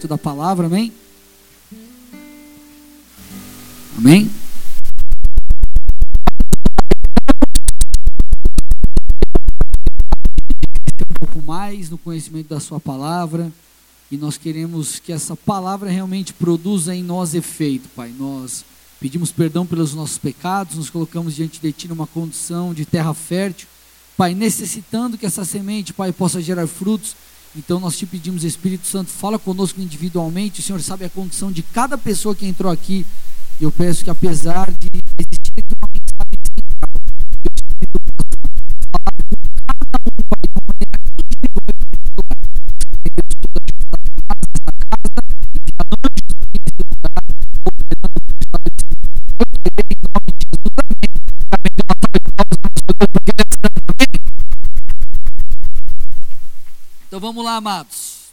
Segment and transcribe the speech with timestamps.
[0.00, 0.92] da palavra, amém?
[3.98, 4.30] Amém?
[11.10, 13.52] Um pouco mais no conhecimento da Sua palavra
[14.10, 18.12] e nós queremos que essa palavra realmente produza em nós efeito, Pai.
[18.18, 18.64] Nós
[18.98, 23.68] pedimos perdão pelos nossos pecados, nos colocamos diante de Ti numa condição de terra fértil,
[24.16, 27.14] Pai, necessitando que essa semente, Pai, possa gerar frutos
[27.54, 30.60] então nós te pedimos, Espírito Santo, fala conosco individualmente.
[30.60, 33.04] O Senhor sabe a condição de cada pessoa que entrou aqui.
[33.60, 34.88] Eu peço que apesar de
[35.18, 36.98] existir aqui uma mensagem central, o
[37.54, 42.32] Espírito possa falar com cada um, de uma maneira individual e particular.
[52.48, 52.71] Então
[57.22, 58.32] vamos lá, amados.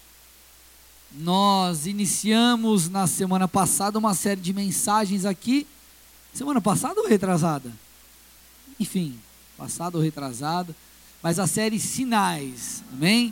[1.11, 5.67] Nós iniciamos na semana passada uma série de mensagens aqui.
[6.33, 7.71] Semana passada ou retrasada?
[8.79, 9.19] Enfim,
[9.55, 10.75] passada ou retrasada.
[11.21, 13.31] Mas a série Sinais, amém?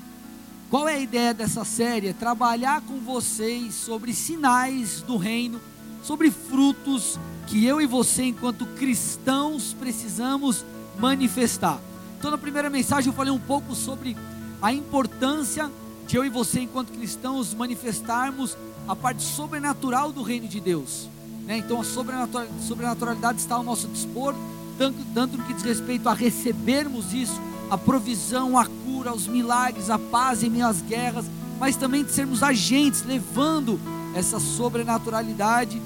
[0.69, 2.09] Qual é a ideia dessa série?
[2.09, 5.59] É trabalhar com vocês sobre sinais do reino,
[6.03, 10.63] sobre frutos que eu e você, enquanto cristãos, precisamos
[10.99, 11.81] manifestar.
[12.19, 14.15] Então, na primeira mensagem, eu falei um pouco sobre
[14.61, 15.69] a importância
[16.07, 21.09] de eu e você, enquanto cristãos, manifestarmos a parte sobrenatural do reino de Deus.
[21.45, 21.57] Né?
[21.57, 24.33] Então, a sobrenaturalidade está ao nosso dispor,
[24.77, 29.89] tanto, tanto no que diz respeito a recebermos isso, a provisão, a cura, os milagres,
[29.89, 31.25] a paz em minhas guerras,
[31.59, 33.79] mas também de sermos agentes, levando
[34.15, 35.81] essa sobrenaturalidade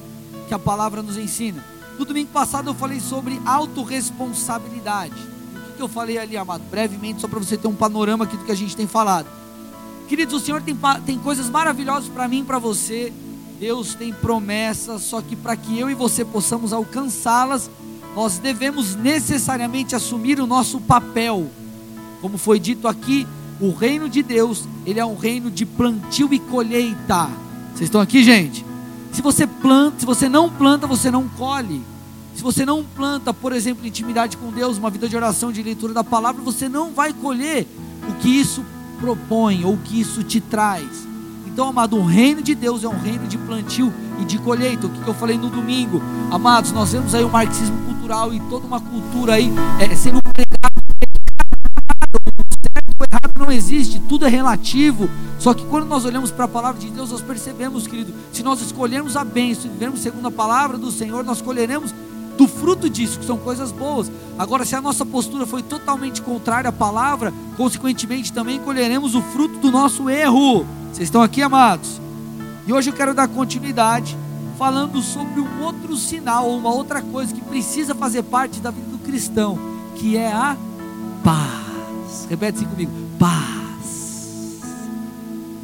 [0.47, 1.63] que a palavra nos ensina.
[1.97, 5.40] No domingo passado eu falei sobre autorresponsabilidade
[5.81, 8.51] que eu falei ali, amado, brevemente, só para você ter um panorama aqui do que
[8.51, 9.25] a gente tem falado.
[10.07, 13.11] Queridos, o Senhor tem, tem coisas maravilhosas para mim e para você.
[13.59, 17.69] Deus tem promessas, só que para que eu e você possamos alcançá-las,
[18.15, 21.49] nós devemos necessariamente assumir o nosso papel.
[22.21, 23.25] Como foi dito aqui,
[23.59, 27.27] o reino de Deus, ele é um reino de plantio e colheita.
[27.73, 28.63] Vocês estão aqui, gente?
[29.11, 31.81] Se você planta, se você não planta, você não colhe.
[32.35, 35.93] Se você não planta, por exemplo, intimidade com Deus, uma vida de oração, de leitura
[35.93, 37.67] da palavra, você não vai colher
[38.09, 38.63] o que isso
[38.99, 41.07] propõe ou o que isso te traz.
[41.45, 43.91] Então, amado, o reino de Deus é um reino de plantio
[44.21, 44.87] e de colheita.
[44.87, 48.65] O que eu falei no domingo, amados, nós vemos aí o marxismo cultural e toda
[48.65, 50.71] uma cultura aí é, sendo pregada.
[52.97, 55.09] O errado não existe, tudo é relativo.
[55.37, 58.61] Só que quando nós olhamos para a palavra de Deus, nós percebemos, querido, se nós
[58.61, 61.93] escolhermos a bênção e vivermos segundo a palavra do Senhor, nós colheremos
[62.41, 64.11] do fruto disso, que são coisas boas.
[64.35, 69.59] Agora, se a nossa postura foi totalmente contrária à palavra, consequentemente também colheremos o fruto
[69.59, 70.65] do nosso erro.
[70.91, 72.01] Vocês estão aqui, amados?
[72.65, 74.17] E hoje eu quero dar continuidade
[74.57, 78.97] falando sobre um outro sinal uma outra coisa que precisa fazer parte da vida do
[78.97, 79.59] cristão,
[79.95, 80.57] que é a
[81.23, 82.25] paz.
[82.27, 84.61] Repete assim comigo: paz.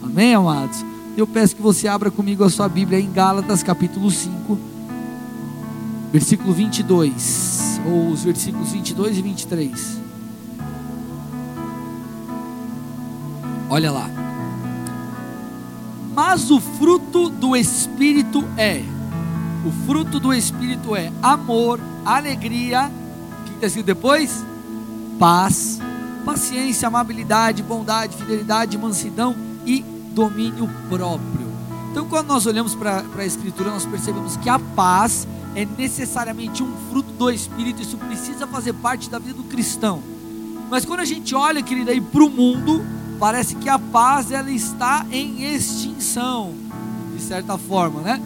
[0.04, 0.86] Amém, amados?
[1.18, 4.77] Eu peço que você abra comigo a sua Bíblia em Gálatas, capítulo 5
[6.12, 9.98] versículo 22, ou os versículos 22 e 23.
[13.70, 14.10] Olha lá.
[16.16, 18.82] Mas o fruto do Espírito é,
[19.66, 24.44] o fruto do Espírito é amor, alegria, o que está escrito depois?
[25.20, 25.80] Paz,
[26.24, 29.36] paciência, amabilidade, bondade, fidelidade, mansidão
[29.66, 31.48] e domínio próprio.
[31.92, 36.72] Então, quando nós olhamos para a Escritura, nós percebemos que a paz é necessariamente um
[36.92, 40.04] fruto do Espírito, isso precisa fazer parte da vida do cristão.
[40.70, 42.86] Mas quando a gente olha, querida, aí para o mundo,
[43.20, 46.54] parece que a paz ela está em extinção,
[47.16, 48.22] de certa forma, né?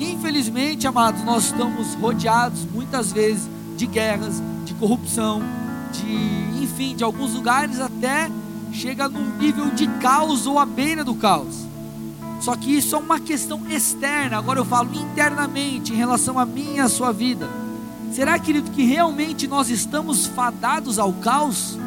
[0.00, 5.40] Infelizmente, amados, nós estamos rodeados muitas vezes de guerras, de corrupção,
[5.92, 8.28] de, enfim, de alguns lugares até
[8.72, 11.71] chega num nível de caos ou à beira do caos.
[12.42, 14.36] Só que isso é uma questão externa.
[14.36, 17.48] Agora eu falo internamente em relação a mim e a sua vida.
[18.12, 21.78] Será, querido, que realmente nós estamos fadados ao caos?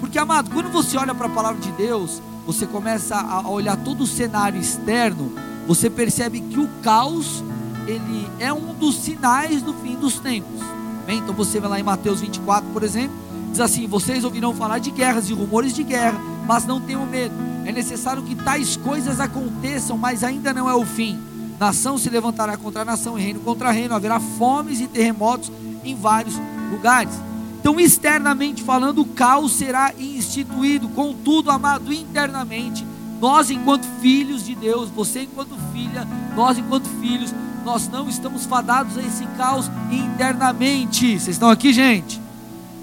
[0.00, 4.00] Porque, amado, quando você olha para a palavra de Deus, você começa a olhar todo
[4.00, 5.32] o cenário externo,
[5.64, 7.44] você percebe que o caos,
[7.86, 10.60] ele é um dos sinais do fim dos tempos.
[11.06, 13.16] Bem, então você vai lá em Mateus 24, por exemplo,
[13.52, 17.57] diz assim: Vocês ouvirão falar de guerras e rumores de guerra, mas não tenham medo
[17.68, 21.18] é necessário que tais coisas aconteçam, mas ainda não é o fim.
[21.60, 25.52] Nação se levantará contra nação e reino contra reino, haverá fomes e terremotos
[25.84, 26.34] em vários
[26.70, 27.12] lugares.
[27.60, 32.86] Então, externamente falando, o caos será instituído, contudo, amado, internamente,
[33.20, 36.06] Nós, enquanto filhos de Deus, você, enquanto filha,
[36.36, 41.18] nós, enquanto filhos, nós não estamos fadados a esse caos internamente.
[41.18, 42.20] Vocês estão aqui, gente?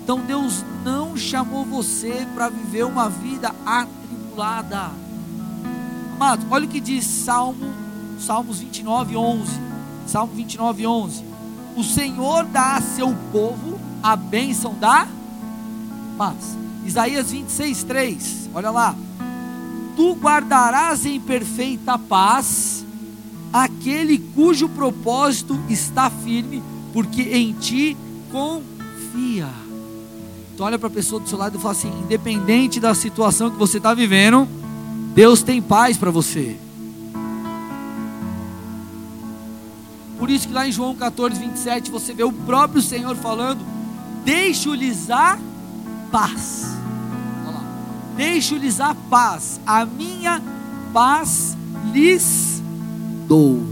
[0.03, 3.55] Então, Deus não chamou você para viver uma vida
[6.15, 7.73] Amados, olha o que diz Salmo,
[8.19, 9.59] Salmos 29, 11.
[10.07, 11.23] Salmo 29, 11.
[11.75, 15.07] O Senhor dá a seu povo a bênção da
[16.17, 16.57] paz.
[16.85, 18.49] Isaías 26, 3.
[18.53, 18.95] Olha lá
[19.95, 22.85] tu guardarás em perfeita paz
[23.51, 26.61] aquele cujo propósito está firme,
[26.91, 27.95] porque em ti
[28.31, 29.47] confia.
[30.55, 33.57] Então olha para a pessoa do seu lado e fala assim: independente da situação que
[33.57, 34.47] você está vivendo,
[35.13, 36.57] Deus tem paz para você.
[40.17, 43.63] Por isso que lá em João 14, 27, você vê o próprio Senhor falando:
[44.23, 45.37] deixo-lhes a
[46.11, 46.75] paz
[48.15, 50.41] deixo-lhes a paz, a minha
[50.93, 51.55] paz
[51.91, 52.61] lhes
[53.27, 53.63] dou.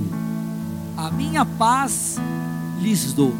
[0.97, 2.17] A minha paz
[2.81, 3.33] lhes dou.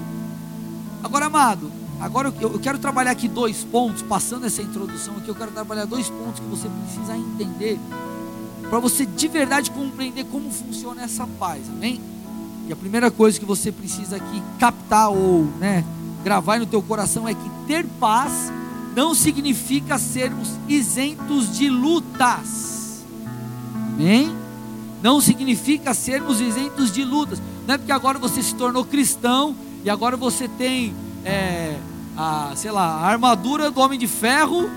[1.04, 1.72] Agora, amado,
[2.04, 6.10] agora eu quero trabalhar aqui dois pontos, passando essa introdução aqui, eu quero trabalhar dois
[6.10, 7.80] pontos que você precisa entender,
[8.70, 12.02] para você de verdade compreender como funciona essa paz, amém?
[12.68, 15.84] E a primeira coisa que você precisa aqui captar ou né,
[16.24, 18.52] gravar no teu coração é que ter paz
[18.96, 23.04] não significa sermos isentos de lutas.
[23.94, 24.36] Amém?
[25.02, 27.42] Não significa sermos isentos de lutas.
[27.68, 30.94] Não é porque agora você se tornou cristão e agora você tem,
[31.26, 31.78] é,
[32.18, 34.70] a, sei lá, a armadura do homem de ferro,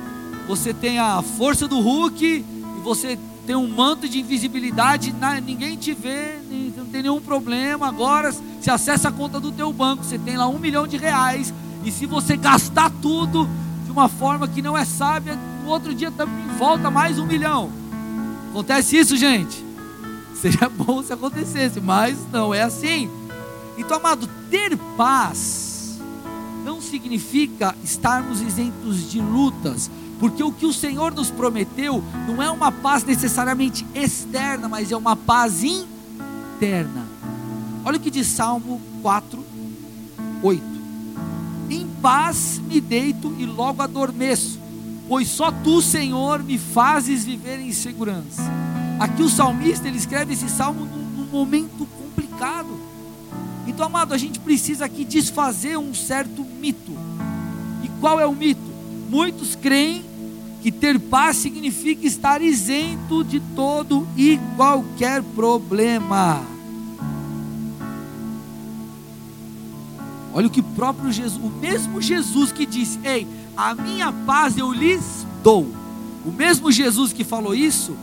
[0.49, 2.45] você tem a força do Hulk e
[2.83, 6.39] você tem um manto de invisibilidade, ninguém te vê,
[6.77, 7.87] não tem nenhum problema.
[7.87, 11.53] Agora, se acessa a conta do teu banco, você tem lá um milhão de reais
[11.85, 13.49] e se você gastar tudo,
[13.97, 17.71] uma forma que não é sábia, no outro dia também volta mais um milhão.
[18.51, 19.65] Acontece isso, gente?
[20.37, 23.11] Seria bom se acontecesse, mas não é assim.
[23.79, 25.66] Então, amado, ter paz
[26.67, 32.51] não significa estarmos isentos de lutas, porque o que o Senhor nos prometeu não é
[32.51, 37.07] uma paz necessariamente externa, mas é uma paz interna.
[37.85, 39.45] Olha o que diz Salmo 4,
[40.43, 40.77] 8
[42.07, 44.61] paz me deito e logo adormeço,
[45.09, 48.43] pois só tu, Senhor, me fazes viver em segurança.
[49.01, 52.69] Aqui o salmista ele escreve esse salmo num, num momento complicado.
[53.67, 56.93] Então, amado, a gente precisa aqui desfazer um certo mito.
[57.83, 58.61] E qual é o mito?
[59.11, 60.05] Muitos creem
[60.63, 66.43] que ter paz significa estar isento de todo e qualquer problema.
[70.35, 73.27] Olha o que próprio Jesus, o mesmo Jesus que disse: Ei,
[73.57, 75.67] a minha paz eu lhes dou.
[76.25, 77.97] O mesmo Jesus que falou isso,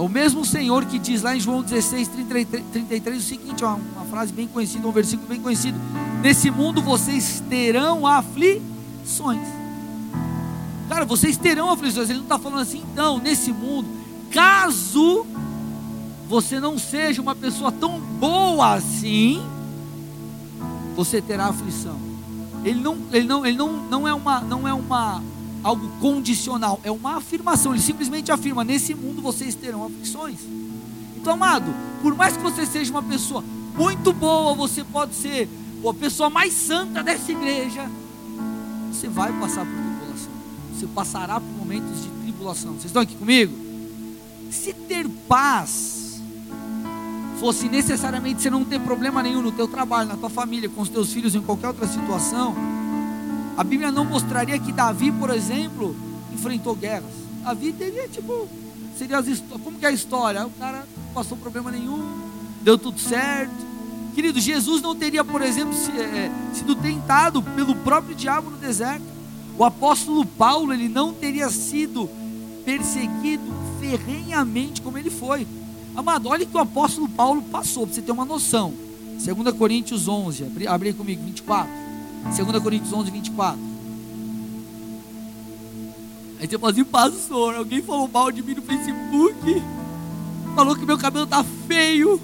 [0.00, 3.74] é o mesmo Senhor que diz lá em João 16, 33, 33 o seguinte: uma,
[3.74, 5.78] uma frase bem conhecida, um versículo bem conhecido:
[6.22, 9.46] Nesse mundo vocês terão aflições.
[10.88, 12.08] Cara, vocês terão aflições.
[12.08, 13.86] Ele não está falando assim, então, nesse mundo,
[14.30, 15.26] caso
[16.26, 19.42] você não seja uma pessoa tão boa assim,
[20.96, 21.98] você terá aflição.
[22.64, 25.22] Ele não, ele não, ele não, não é uma, não é uma
[25.62, 27.72] algo condicional, é uma afirmação.
[27.72, 30.38] Ele simplesmente afirma: nesse mundo vocês terão aflições.
[31.16, 33.44] Então, amado, por mais que você seja uma pessoa
[33.76, 35.48] muito boa, você pode ser
[35.88, 37.90] a pessoa mais santa dessa igreja,
[38.92, 40.32] você vai passar por tribulação.
[40.74, 42.72] Você passará por momentos de tribulação.
[42.72, 43.54] Vocês estão aqui comigo?
[44.50, 46.20] Se ter paz
[47.38, 50.90] fosse necessariamente você não ter problema nenhum no teu trabalho, na tua família, com os
[50.90, 52.54] teus filhos, em qualquer outra situação,
[53.56, 55.94] a Bíblia não mostraria que Davi, por exemplo,
[56.32, 57.12] enfrentou guerras.
[57.42, 58.48] Davi teria tipo,
[58.96, 60.46] seria as como que é a história?
[60.46, 62.02] O cara não passou problema nenhum,
[62.62, 63.70] deu tudo certo.
[64.14, 69.04] Querido, Jesus não teria, por exemplo, é, sido tentado pelo próprio diabo no deserto.
[69.56, 72.08] O apóstolo Paulo, ele não teria sido
[72.64, 73.44] perseguido
[73.78, 75.46] ferrenhamente como ele foi.
[75.94, 78.72] Amado, olha o que o apóstolo Paulo passou, para você ter uma noção.
[79.22, 81.70] 2 Coríntios 11, abre, abre comigo, 24.
[82.24, 83.58] 2 Coríntios 11, 24.
[86.40, 89.62] Aí você fala assim, pastor, alguém falou mal de mim no Facebook,
[90.54, 92.20] falou que meu cabelo tá feio,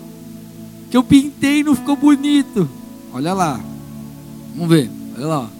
[0.91, 2.69] que eu pintei e não ficou bonito.
[3.13, 3.61] Olha lá,
[4.55, 5.51] vamos ver, olha lá.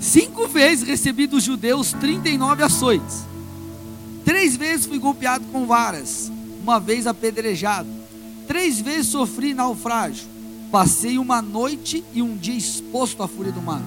[0.00, 3.24] Cinco vezes recebi dos judeus 39 açoites.
[4.24, 6.30] Três vezes fui golpeado com varas
[6.62, 7.88] uma vez apedrejado,
[8.46, 10.26] três vezes sofri naufrágio,
[10.72, 13.82] passei uma noite e um dia exposto à fúria do mar.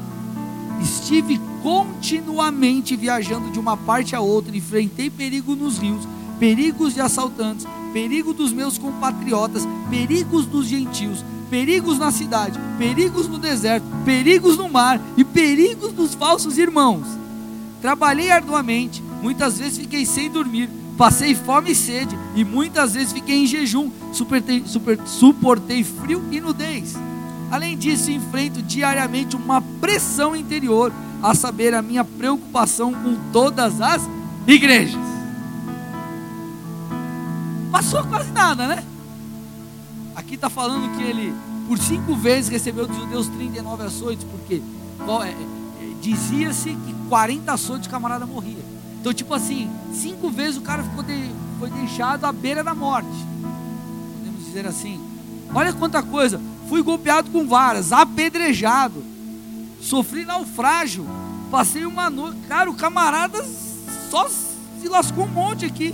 [0.80, 6.08] Estive continuamente viajando de uma parte a outra, enfrentei perigo nos rios,
[6.39, 13.39] perigos de assaltantes, perigo dos meus compatriotas, perigos dos gentios, perigos na cidade, perigos no
[13.39, 17.08] deserto, perigos no mar e perigos dos falsos irmãos.
[17.82, 23.44] Trabalhei arduamente, muitas vezes fiquei sem dormir, passei fome e sede, e muitas vezes fiquei
[23.44, 26.96] em jejum, suportei, super, suportei frio e nudez.
[27.52, 34.02] Além disso, enfrento diariamente uma pressão interior, a saber, a minha preocupação com todas as
[34.46, 35.00] igrejas.
[37.72, 38.84] Passou quase nada, né?
[40.16, 41.34] Aqui está falando que ele,
[41.68, 44.62] por cinco vezes, recebeu dos judeus 39 açoites, porque
[45.24, 45.36] é, é,
[46.02, 48.64] dizia-se que 40 açoites o camarada morria.
[49.05, 53.07] Então, tipo assim, cinco vezes o cara ficou de, foi deixado à beira da morte.
[54.17, 55.00] Podemos dizer assim.
[55.53, 56.41] Olha quanta coisa.
[56.67, 59.03] Fui golpeado com varas, apedrejado,
[59.79, 61.05] sofri naufrágio,
[61.51, 62.39] passei uma noite.
[62.47, 63.45] Cara, o camarada
[64.09, 65.93] só se lascou um monte aqui.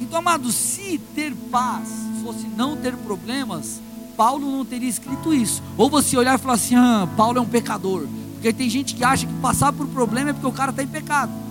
[0.00, 1.88] Então, amado, se ter paz
[2.22, 3.80] fosse não ter problemas,
[4.16, 5.60] Paulo não teria escrito isso.
[5.76, 8.06] Ou você olhar e falar assim: ah, Paulo é um pecador.
[8.34, 10.86] Porque tem gente que acha que passar por problema é porque o cara está em
[10.86, 11.43] pecado.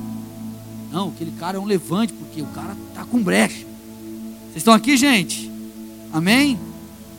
[0.93, 3.65] Não, aquele cara é um levante, porque o cara está com brecha.
[4.45, 5.51] Vocês estão aqui, gente?
[6.13, 6.59] Amém?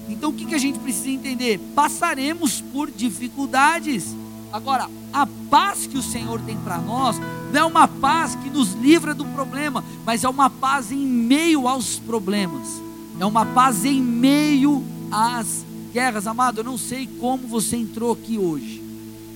[0.08, 1.58] Então o que, que a gente precisa entender?
[1.74, 4.14] Passaremos por dificuldades.
[4.52, 7.16] Agora, a paz que o Senhor tem para nós
[7.52, 11.66] não é uma paz que nos livra do problema, mas é uma paz em meio
[11.66, 12.80] aos problemas.
[13.18, 16.28] É uma paz em meio às guerras.
[16.28, 18.80] Amado, eu não sei como você entrou aqui hoje.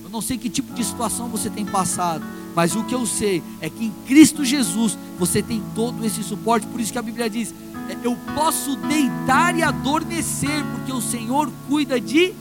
[0.01, 2.23] Eu não sei que tipo de situação você tem passado.
[2.55, 6.67] Mas o que eu sei é que em Cristo Jesus você tem todo esse suporte.
[6.67, 7.53] Por isso que a Bíblia diz:
[7.89, 12.33] é, Eu posso deitar e adormecer, porque o Senhor cuida de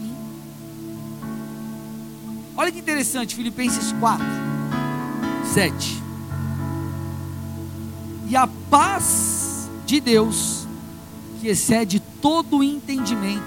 [0.00, 0.16] mim.
[2.56, 4.24] Olha que interessante, Filipenses 4,
[5.52, 6.02] 7.
[8.28, 10.66] E a paz de Deus,
[11.40, 13.42] que excede todo o entendimento,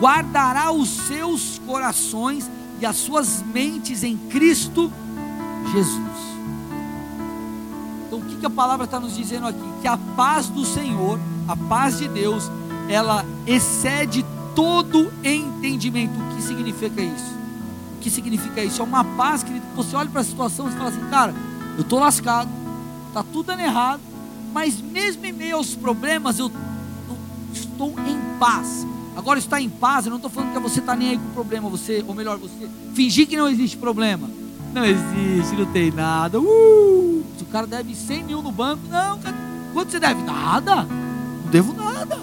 [0.00, 2.50] guardará os seus corações
[2.80, 5.07] e as suas mentes em Cristo Jesus
[5.72, 6.38] Jesus.
[8.06, 9.72] Então, o que, que a palavra está nos dizendo aqui?
[9.80, 12.50] Que a paz do Senhor, a paz de Deus,
[12.88, 14.24] ela excede
[14.54, 16.18] todo entendimento.
[16.18, 17.34] O que significa isso?
[17.96, 18.80] O que significa isso?
[18.80, 21.34] É uma paz que você olha para a situação e fala assim, cara,
[21.76, 22.48] eu estou lascado,
[23.08, 24.00] está tudo dando errado,
[24.52, 26.50] mas mesmo em meio aos problemas, eu,
[27.08, 27.16] eu
[27.52, 28.86] estou em paz.
[29.16, 31.32] Agora, estar em paz, eu não estou falando que você está nem aí com o
[31.32, 34.30] problema, você, ou melhor, você fingir que não existe problema.
[34.72, 36.40] Não existe, não tem nada.
[36.40, 39.18] Uh, o cara deve 100 mil no banco, não,
[39.72, 40.22] quanto você deve?
[40.22, 42.18] Nada, não devo nada.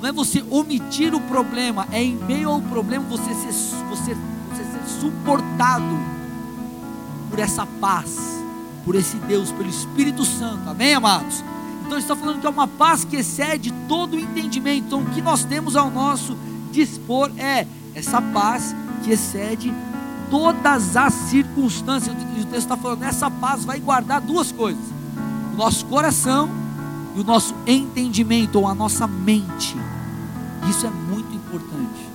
[0.00, 3.52] Não é você omitir o problema, é em meio ao problema você ser,
[3.88, 4.16] você,
[4.50, 5.98] você ser suportado
[7.30, 8.42] por essa paz,
[8.84, 10.68] por esse Deus, pelo Espírito Santo.
[10.68, 11.42] Amém, amados?
[11.86, 14.86] Então está falando que é uma paz que excede todo o entendimento.
[14.86, 16.36] Então o que nós temos ao nosso
[16.72, 18.74] dispor é essa paz
[19.04, 19.72] que excede
[20.32, 22.16] todas as circunstâncias.
[22.16, 24.82] O texto está falando, essa paz vai guardar duas coisas:
[25.52, 26.48] o nosso coração
[27.14, 29.76] e o nosso entendimento, ou a nossa mente.
[30.70, 32.10] Isso é muito importante.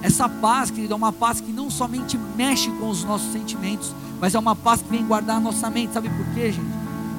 [0.00, 4.34] Essa paz, querido, é uma paz que não somente mexe com os nossos sentimentos, mas
[4.34, 5.92] é uma paz que vem guardar a nossa mente.
[5.92, 6.72] Sabe por quê, gente?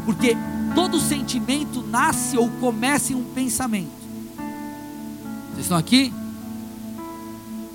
[0.05, 0.35] Porque
[0.73, 3.91] todo sentimento nasce ou começa em um pensamento.
[5.51, 6.11] Vocês estão aqui?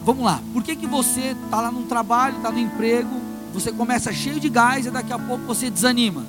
[0.04, 3.08] Vamos lá, por que, que você está lá no trabalho, está no emprego,
[3.54, 6.26] você começa cheio de gás e daqui a pouco você desanima?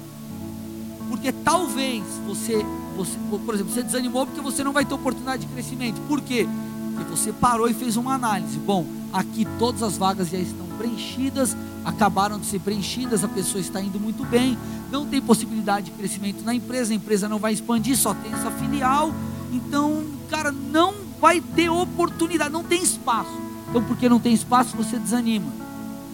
[1.10, 2.66] Porque talvez você,
[2.96, 6.00] você, por exemplo, você desanimou porque você não vai ter oportunidade de crescimento.
[6.08, 6.48] Por quê?
[6.96, 8.58] Porque você parou e fez uma análise.
[8.60, 13.82] Bom, aqui todas as vagas já estão preenchidas, acabaram de ser preenchidas, a pessoa está
[13.82, 14.58] indo muito bem,
[14.90, 18.52] não tem possibilidade de crescimento na empresa, a empresa não vai expandir, só tem essa
[18.52, 19.14] filial.
[19.52, 23.44] Então, cara, não vai ter oportunidade, não tem espaço.
[23.70, 25.52] Então, porque não tem espaço, você desanima.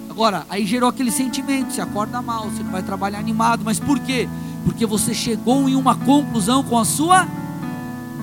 [0.09, 3.97] Agora, aí gerou aquele sentimento, você acorda mal, você não vai trabalhar animado, mas por
[3.99, 4.27] quê?
[4.65, 7.27] Porque você chegou em uma conclusão com a sua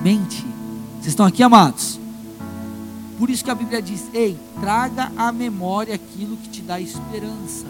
[0.03, 0.45] mente.
[0.95, 1.99] Vocês estão aqui, amados?
[3.17, 7.65] Por isso que a Bíblia diz: Ei, traga à memória aquilo que te dá esperança.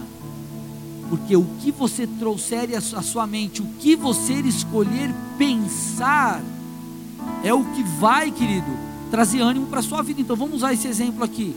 [1.09, 6.41] Porque o que você trouxer à sua mente, o que você escolher pensar,
[7.43, 10.21] é o que vai, querido, trazer ânimo para a sua vida.
[10.21, 11.55] Então vamos usar esse exemplo aqui.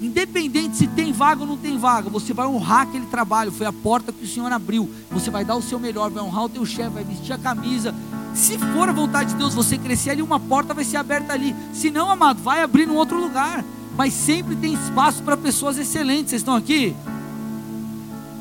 [0.00, 3.72] Independente se tem vaga ou não tem vaga, você vai honrar aquele trabalho, foi a
[3.72, 4.88] porta que o Senhor abriu.
[5.10, 7.92] Você vai dar o seu melhor, vai honrar o teu chefe, vai vestir a camisa.
[8.32, 11.54] Se for a vontade de Deus você crescer ali, uma porta vai ser aberta ali.
[11.72, 13.64] Se não, amado, vai abrir em outro lugar.
[13.96, 16.30] Mas sempre tem espaço para pessoas excelentes.
[16.30, 16.94] Vocês estão aqui?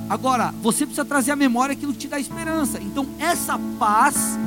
[0.08, 2.80] Agora, você precisa trazer à memória aquilo que te dá esperança.
[2.80, 4.38] Então, essa paz,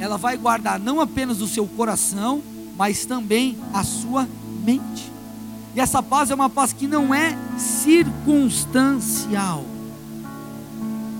[0.00, 2.42] ela vai guardar não apenas o seu coração,
[2.76, 4.28] mas também a sua
[4.64, 5.12] mente.
[5.74, 9.64] E essa paz é uma paz que não é circunstancial.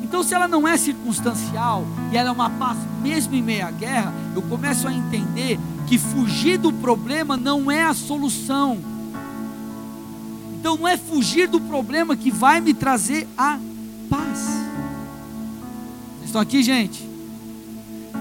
[0.03, 3.71] Então, se ela não é circunstancial e ela é uma paz mesmo em meio à
[3.71, 8.79] guerra, eu começo a entender que fugir do problema não é a solução.
[10.61, 13.59] Então, não é fugir do problema que vai me trazer a
[14.11, 14.39] paz.
[16.19, 17.09] Vocês estão aqui, gente?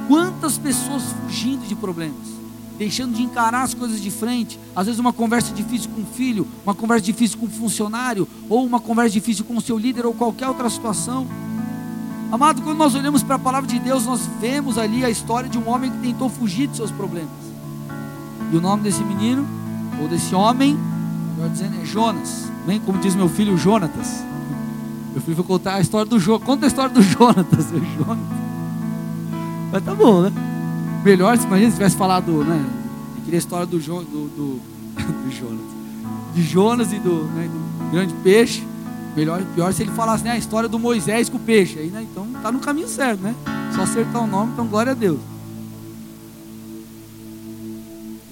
[0.07, 2.30] Quantas pessoas fugindo de problemas?
[2.81, 4.59] Deixando de encarar as coisas de frente.
[4.75, 8.65] Às vezes, uma conversa difícil com o filho, uma conversa difícil com o funcionário, ou
[8.65, 11.27] uma conversa difícil com o seu líder, ou qualquer outra situação.
[12.31, 15.59] Amado, quando nós olhamos para a palavra de Deus, nós vemos ali a história de
[15.59, 17.29] um homem que tentou fugir de seus problemas.
[18.51, 19.47] E o nome desse menino,
[20.01, 20.75] ou desse homem,
[21.35, 22.50] melhor dizendo, é Jonas.
[22.65, 24.23] Bem como diz meu filho Jonatas.
[25.11, 26.43] Meu filho foi contar a história do Jonas.
[26.43, 28.41] Conta a história do Jonatas, seu Jonatas.
[29.71, 30.50] Mas tá bom, né?
[31.03, 32.63] Melhor, se imagina se tivesse falado, né?
[33.17, 34.62] Eu queria a história do, jo, do, do,
[35.25, 35.65] do Jonas.
[36.36, 38.63] De Jonas e do, né, do grande peixe.
[39.15, 41.79] Melhor, pior se ele falasse né, a história do Moisés com o peixe.
[41.79, 43.36] Aí, né, então tá no caminho certo, né?
[43.75, 45.20] Só acertar o nome, então glória a Deus.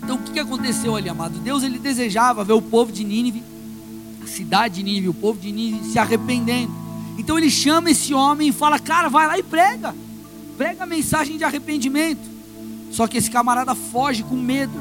[0.03, 1.39] Então o que, que aconteceu ali, amado?
[1.39, 3.43] Deus ele desejava ver o povo de Nínive,
[4.23, 6.71] a cidade de Nínive, o povo de Nínive se arrependendo.
[7.17, 9.93] Então ele chama esse homem e fala: Cara, vai lá e prega.
[10.57, 12.38] Prega a mensagem de arrependimento.
[12.91, 14.73] Só que esse camarada foge com medo.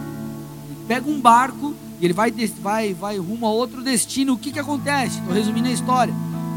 [0.68, 4.34] Ele pega um barco e ele vai, vai, vai rumo a outro destino.
[4.34, 5.18] O que, que acontece?
[5.18, 6.14] Estou resumindo a história.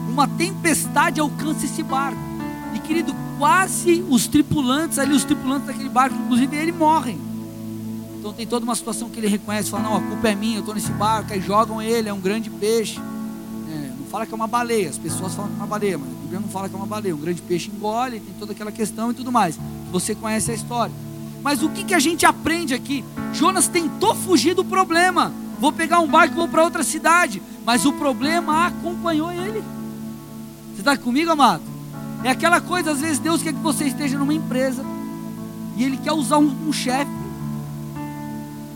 [0.09, 2.19] Uma tempestade alcança esse barco.
[2.75, 7.19] E querido, quase os tripulantes ali, os tripulantes daquele barco, inclusive ele morrem.
[8.19, 10.59] Então tem toda uma situação que ele reconhece, fala, não, a culpa é minha, eu
[10.59, 12.99] estou nesse barco, aí jogam ele, é um grande peixe.
[13.67, 16.07] É, não fala que é uma baleia, as pessoas falam que é uma baleia, mas
[16.07, 18.71] a Bíblia não fala que é uma baleia, um grande peixe engole, tem toda aquela
[18.71, 19.59] questão e tudo mais.
[19.91, 20.93] Você conhece a história.
[21.43, 23.03] Mas o que, que a gente aprende aqui?
[23.33, 25.31] Jonas tentou fugir do problema.
[25.59, 27.41] Vou pegar um barco e vou para outra cidade.
[27.65, 29.63] Mas o problema acompanhou ele.
[30.73, 31.63] Você está comigo, amado?
[32.23, 34.83] É aquela coisa, às vezes Deus quer que você esteja numa empresa.
[35.77, 37.11] E Ele quer usar um, um chefe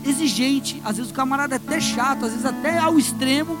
[0.04, 0.80] exigente.
[0.84, 3.56] Às vezes o camarada é até chato, às vezes até ao extremo.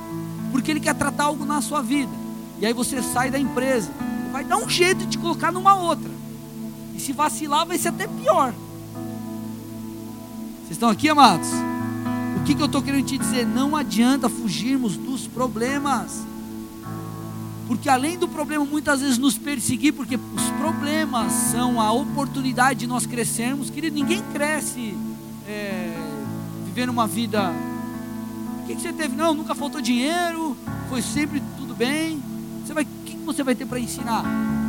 [0.52, 2.12] Porque ele quer tratar algo na sua vida.
[2.58, 3.90] E aí você sai da empresa.
[4.32, 6.10] Vai dar um jeito de te colocar numa outra.
[6.94, 8.54] E se vacilar, vai ser até pior.
[10.66, 11.46] Vocês estão aqui, amados?
[12.40, 13.46] O que, que eu estou querendo te dizer?
[13.46, 16.26] Não adianta fugirmos dos problemas.
[17.68, 22.86] Porque além do problema muitas vezes nos perseguir, porque os problemas são a oportunidade de
[22.88, 23.70] nós crescermos.
[23.70, 24.98] Querido, ninguém cresce
[25.46, 25.96] é,
[26.64, 27.52] vivendo uma vida.
[28.64, 29.14] O que, que, você teve?
[29.14, 30.56] Não, nunca faltou dinheiro,
[30.88, 32.20] foi sempre tudo bem.
[32.64, 34.24] Você vai, o que, que você vai ter para ensinar?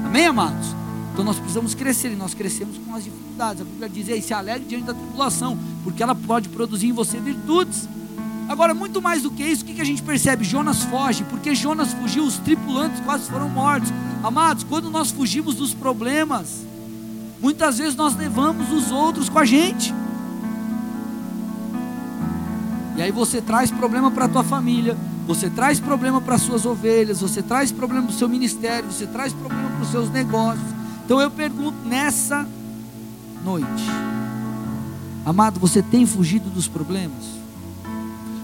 [0.05, 0.75] Amém, amados?
[1.17, 3.63] Então nós precisamos crescer e nós crescemos com as dificuldades.
[3.63, 7.17] A Bíblia diz aí: se alegre diante da tribulação, porque ela pode produzir em você
[7.19, 7.89] virtudes.
[8.47, 10.43] Agora, muito mais do que isso, o que a gente percebe?
[10.43, 13.91] Jonas foge, porque Jonas fugiu, os tripulantes quase foram mortos.
[14.23, 16.63] Amados, quando nós fugimos dos problemas,
[17.41, 19.91] muitas vezes nós levamos os outros com a gente.
[22.95, 26.63] E aí você traz problema para a tua família, você traz problema para as suas
[26.63, 30.76] ovelhas, você traz problema para o seu ministério, você traz problema para os seus negócios.
[31.08, 32.46] Então eu pergunto nessa
[33.41, 33.86] noite,
[35.26, 37.24] amado, você tem fugido dos problemas?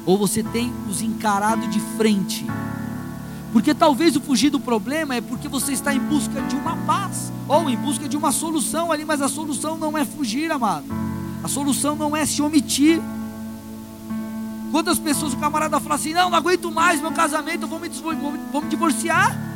[0.05, 2.47] Ou você tem os encarado de frente?
[3.51, 7.33] Porque talvez o fugir do problema é porque você está em busca de uma paz,
[7.49, 10.85] ou em busca de uma solução ali, mas a solução não é fugir, amado.
[11.43, 13.01] A solução não é se omitir.
[14.71, 17.89] Quantas pessoas o camarada fala assim: não, não aguento mais meu casamento, eu vou me,
[18.53, 19.52] vou me divorciar.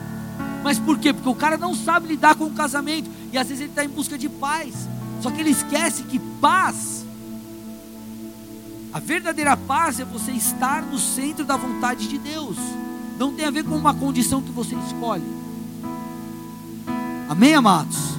[0.64, 1.14] Mas por quê?
[1.14, 3.10] Porque o cara não sabe lidar com o casamento.
[3.32, 4.74] E às vezes ele está em busca de paz.
[5.22, 7.06] Só que ele esquece que paz,
[8.94, 12.58] a verdadeira paz é você estar no centro da vontade de Deus.
[13.18, 15.24] Não tem a ver com uma condição que você escolhe.
[17.30, 18.18] Amém, amados?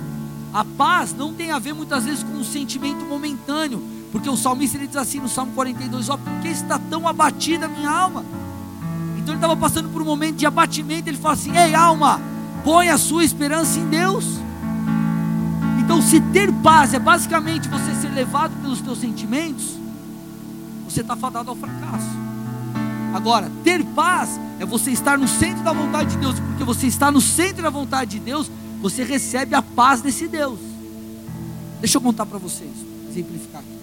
[0.53, 3.83] A paz não tem a ver muitas vezes com um sentimento momentâneo.
[4.11, 7.07] Porque o salmista ele diz assim no Salmo 42: Ó, oh, por que está tão
[7.07, 8.25] abatida a minha alma?
[9.29, 11.11] Então ele estava passando por um momento de abatimento.
[11.11, 12.19] Ele fala assim: Ei, alma,
[12.65, 14.25] põe a sua esperança em Deus.
[15.81, 19.77] Então, se ter paz é basicamente você ser levado pelos teus sentimentos,
[20.85, 22.09] você está fadado ao fracasso.
[23.15, 27.11] Agora, ter paz é você estar no centro da vontade de Deus, porque você está
[27.11, 30.59] no centro da vontade de Deus, você recebe a paz desse Deus.
[31.81, 32.73] Deixa eu contar para vocês,
[33.11, 33.78] exemplificar aqui.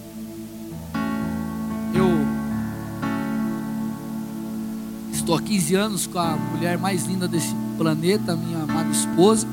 [5.26, 9.44] Estou há 15 anos com a mulher mais linda desse Planeta, minha amada esposa.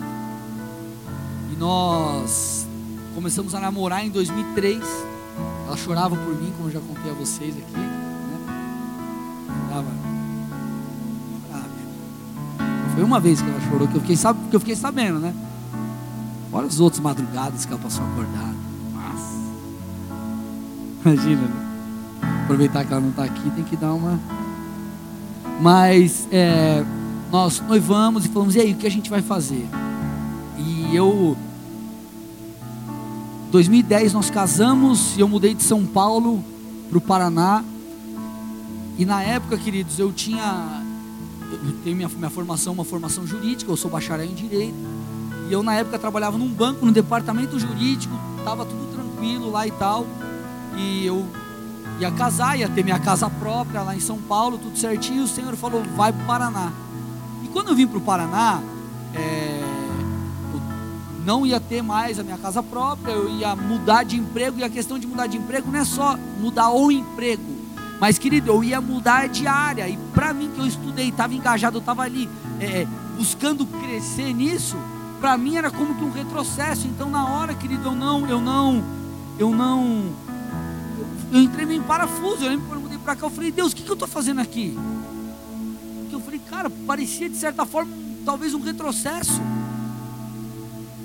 [1.51, 2.67] E nós
[3.15, 4.79] começamos a namorar em 2003.
[5.65, 7.73] Ela chorava por mim, como eu já contei a vocês aqui.
[7.73, 7.93] Né?
[12.93, 15.33] Foi uma vez que ela chorou, que eu fiquei, que eu fiquei sabendo, né?
[16.51, 18.55] Olha as outras madrugadas que ela passou acordada.
[18.93, 19.33] Nossa.
[21.03, 22.41] Imagina, né?
[22.43, 24.42] Aproveitar que ela não está aqui, tem que dar uma.
[25.61, 26.83] Mas é,
[27.31, 29.67] nós noivamos e falamos, e aí, o que a gente vai fazer?
[30.57, 31.35] E eu.
[33.51, 36.43] 2010 nós casamos e eu mudei de São Paulo
[36.89, 37.63] para o Paraná.
[38.97, 40.83] E na época, queridos, eu tinha.
[41.51, 44.75] Eu tenho minha, minha formação, uma formação jurídica, eu sou bacharel em Direito.
[45.49, 49.71] E eu na época trabalhava num banco, no departamento jurídico, estava tudo tranquilo lá e
[49.71, 50.05] tal.
[50.77, 51.25] E eu
[51.99, 55.23] ia casar, ia ter minha casa própria lá em São Paulo, tudo certinho.
[55.23, 56.71] O Senhor falou: vai para o Paraná.
[57.43, 58.61] E quando eu vim para o Paraná,
[59.13, 59.63] é,
[61.25, 64.59] não ia ter mais a minha casa própria, eu ia mudar de emprego.
[64.59, 67.43] E a questão de mudar de emprego não é só mudar o emprego,
[67.99, 69.87] mas querido, eu ia mudar de área.
[69.87, 72.29] E para mim que eu estudei, estava engajado, eu estava ali
[72.59, 72.85] é,
[73.17, 74.75] buscando crescer nisso.
[75.21, 76.87] Para mim era como que um retrocesso.
[76.87, 78.83] Então na hora, querido, eu não, eu não,
[79.39, 80.11] eu não
[81.33, 82.43] eu entrei meio em parafuso.
[82.43, 84.07] Eu lembro quando eu mudei para cá, eu falei, Deus, o que, que eu estou
[84.07, 84.77] fazendo aqui?
[86.01, 87.91] Porque eu falei, cara, parecia de certa forma
[88.23, 89.41] talvez um retrocesso.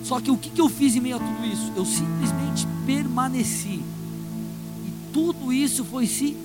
[0.04, 1.72] Só que o que, que eu fiz em meio a tudo isso?
[1.74, 3.80] Eu simplesmente permaneci.
[4.86, 6.36] E tudo isso foi se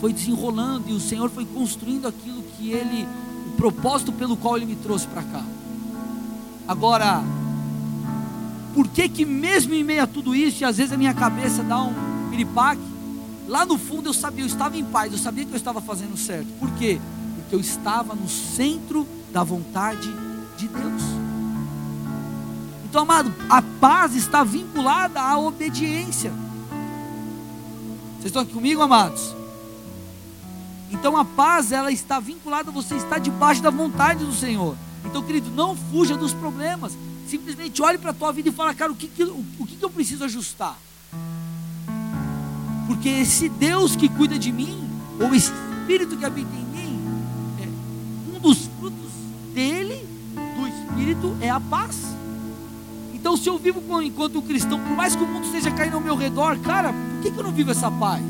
[0.00, 3.06] foi desenrolando e o Senhor foi construindo aquilo que Ele,
[3.46, 5.44] o propósito pelo qual Ele me trouxe para cá.
[6.66, 7.22] Agora,
[8.74, 11.62] por que que mesmo em meio a tudo isso, e às vezes a minha cabeça
[11.62, 11.94] dá um
[12.30, 12.91] piripaque,
[13.52, 16.16] Lá no fundo eu sabia, eu estava em paz, eu sabia que eu estava fazendo
[16.16, 16.46] certo.
[16.58, 16.98] Por quê?
[17.36, 20.10] Porque eu estava no centro da vontade
[20.56, 21.02] de Deus.
[22.86, 26.32] Então, amado, a paz está vinculada à obediência.
[28.12, 29.34] Vocês estão aqui comigo, amados?
[30.90, 34.74] Então a paz, ela está vinculada você estar debaixo da vontade do Senhor.
[35.04, 36.96] Então, querido, não fuja dos problemas.
[37.28, 39.76] Simplesmente olhe para a tua vida e fala, cara, o que, que, o, o que,
[39.76, 40.78] que eu preciso ajustar?
[42.92, 44.86] Porque esse Deus que cuida de mim,
[45.18, 47.00] ou esse Espírito que habita em mim,
[47.58, 49.10] é, um dos frutos
[49.54, 51.96] dele, do Espírito, é a paz.
[53.14, 56.02] Então, se eu vivo enquanto um cristão, por mais que o mundo esteja caindo ao
[56.02, 58.22] meu redor, cara, por que, que eu não vivo essa paz?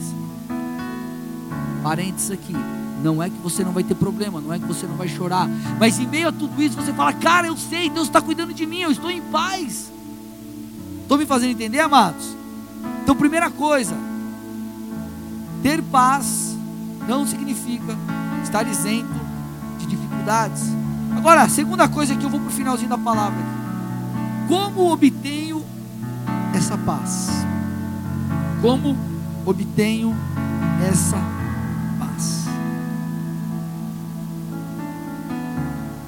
[1.82, 2.54] Parênteses aqui.
[3.02, 5.48] Não é que você não vai ter problema, não é que você não vai chorar,
[5.80, 8.64] mas em meio a tudo isso você fala, cara, eu sei, Deus está cuidando de
[8.64, 9.90] mim, eu estou em paz.
[11.02, 12.36] Estou me fazendo entender, amados?
[13.02, 14.11] Então, primeira coisa,
[15.62, 16.56] ter paz
[17.06, 17.96] não significa
[18.42, 19.14] estar isento
[19.78, 20.62] de dificuldades.
[21.16, 23.38] Agora, a segunda coisa que eu vou para o finalzinho da palavra.
[24.48, 25.64] Como obtenho
[26.54, 27.30] essa paz?
[28.60, 28.96] Como
[29.46, 30.14] obtenho
[30.88, 31.16] essa
[31.98, 32.44] paz?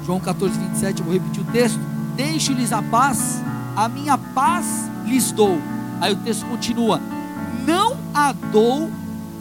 [0.04, 1.80] João 14, 27, eu vou repetir o texto.
[2.16, 3.42] Deixe-lhes a paz,
[3.76, 5.58] a minha paz lhes dou.
[6.00, 7.00] Aí o texto continua:
[7.66, 8.90] Não a dou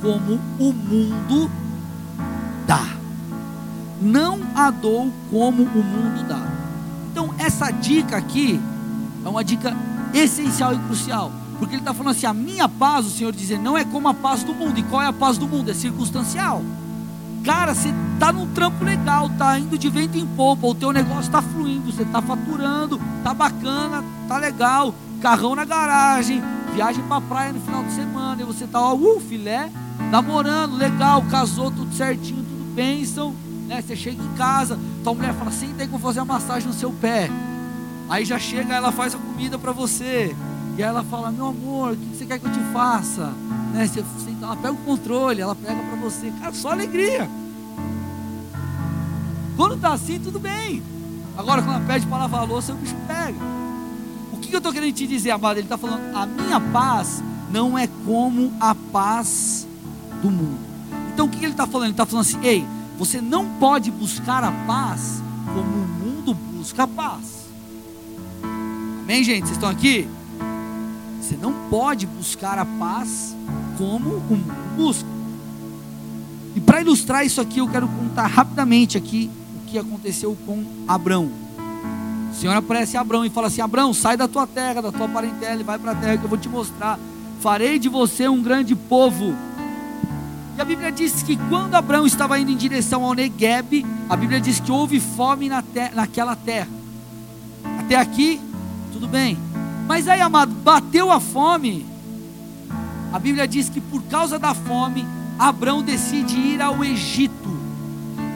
[0.03, 1.49] como o mundo
[2.67, 2.85] dá.
[4.01, 6.45] Não a dou como o mundo dá.
[7.09, 8.59] Então, essa dica aqui
[9.25, 9.73] é uma dica
[10.13, 11.31] essencial e crucial.
[11.57, 14.13] Porque ele está falando assim: a minha paz, o Senhor dizer, não é como a
[14.13, 14.77] paz do mundo.
[14.77, 15.71] E qual é a paz do mundo?
[15.71, 16.61] É circunstancial.
[17.45, 21.23] Cara, você está num trampo legal, está indo de vento em popa, o teu negócio
[21.23, 26.41] está fluindo, você está faturando, está bacana, está legal, carrão na garagem,
[26.73, 29.69] viagem para praia no final de semana, e você está, ó, uh, filé,
[30.11, 33.33] namorando, legal, casou, tudo certinho, tudo bênção.
[33.67, 33.81] Né?
[33.81, 36.91] Você chega em casa, tua mulher fala, senta aí que fazer a massagem no seu
[36.91, 37.29] pé.
[38.09, 40.35] Aí já chega, ela faz a comida para você.
[40.77, 43.33] E aí ela fala, meu amor, o que você quer que eu te faça?
[43.73, 43.87] Né?
[43.87, 46.31] Você, você, ela pega o controle, ela pega para você.
[46.39, 47.29] Cara, só alegria.
[49.55, 50.81] Quando tá assim, tudo bem.
[51.37, 53.37] Agora, quando ela pede para lavar a louça, o bicho pega.
[54.31, 55.57] O que eu estou querendo te dizer, amado?
[55.57, 59.67] Ele está falando, a minha paz não é como a paz
[60.23, 60.59] do mundo.
[61.13, 61.87] Então o que ele está falando?
[61.87, 62.65] Ele está falando assim: ei,
[62.97, 67.43] você não pode buscar a paz como o mundo busca a paz.
[69.03, 69.41] Amém, gente?
[69.41, 70.07] Vocês estão aqui?
[71.21, 73.35] Você não pode buscar a paz
[73.77, 75.07] como o mundo busca.
[76.55, 81.29] E para ilustrar isso aqui, eu quero contar rapidamente aqui o que aconteceu com Abrão.
[82.31, 85.07] O Senhor aparece a Abrão e fala assim: Abrão, sai da tua terra, da tua
[85.09, 86.97] parentela e vai para a terra que eu vou te mostrar.
[87.41, 89.35] Farei de você um grande povo
[90.55, 94.39] E a Bíblia diz que quando Abraão estava indo em direção ao Negueb, a Bíblia
[94.39, 95.63] diz que houve fome na
[95.93, 96.69] naquela terra.
[97.79, 98.39] Até aqui,
[98.91, 99.37] tudo bem.
[99.87, 101.85] Mas aí, amado, bateu a fome.
[103.11, 105.05] A Bíblia diz que por causa da fome,
[105.37, 107.51] Abraão decide ir ao Egito.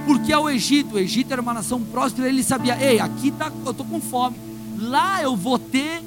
[0.06, 3.71] Porque ao Egito, o Egito era uma nação próspera, ele sabia, ei, aqui tá, eu
[3.71, 4.38] estou com fome.
[4.80, 6.01] Lá eu vou ter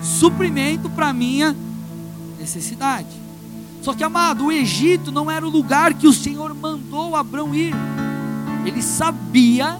[0.00, 1.56] suprimento para minha
[2.38, 3.23] necessidade.
[3.84, 7.74] Só que, amado, o Egito não era o lugar que o Senhor mandou Abraão ir.
[8.64, 9.78] Ele sabia,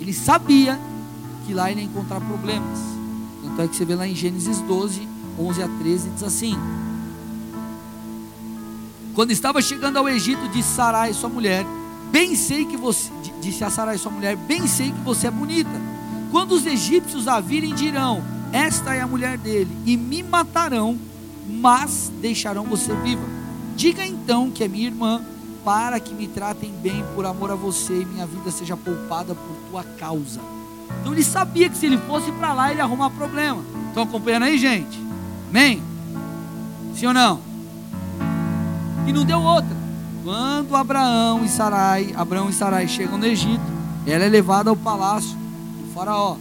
[0.00, 0.80] ele sabia
[1.46, 2.78] que lá ele ia encontrar problemas.
[3.42, 5.06] Tanto é que você vê lá em Gênesis 12,
[5.38, 6.56] 11 a 13, diz assim:
[9.14, 11.66] Quando estava chegando ao Egito, disse Sarai, sua mulher,
[12.10, 13.10] bem sei que você,
[13.42, 15.82] disse a Sarai, sua mulher, bem sei que você é bonita.
[16.30, 20.98] Quando os egípcios a virem, dirão: Esta é a mulher dele, e me matarão
[21.46, 23.33] mas deixarão você viva.
[23.76, 25.20] Diga então que é minha irmã,
[25.64, 29.56] para que me tratem bem por amor a você e minha vida seja poupada por
[29.70, 30.40] tua causa.
[31.00, 33.62] Então ele sabia que se ele fosse para lá, ele ia arrumar problema.
[33.88, 35.00] Estão acompanhando aí, gente?
[35.48, 35.82] Amém?
[36.94, 37.40] Sim ou não?
[39.06, 39.76] E não deu outra.
[40.22, 43.60] Quando Abraão e Sarai, Abraão e Sarai chegam no Egito,
[44.06, 46.36] ela é levada ao palácio do faraó.